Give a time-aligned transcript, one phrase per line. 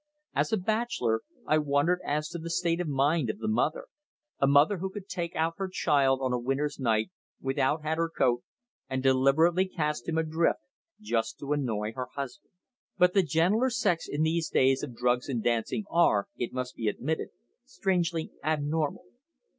[0.33, 3.85] As a bachelor, I wondered as to the state of mind of the mother
[4.39, 8.09] a mother who could take out her child on a winter's night, without hat or
[8.09, 8.41] coat,
[8.89, 10.61] and deliberately cast him adrift
[10.99, 12.51] just to annoy her husband.
[12.97, 16.87] But the gentler sex in these days of drugs and dancing are, it must be
[16.87, 17.27] admitted,
[17.63, 19.03] strangely abnormal.